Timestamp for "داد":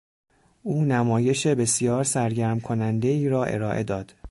3.83-4.13